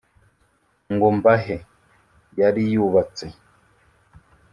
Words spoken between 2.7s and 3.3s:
yubatse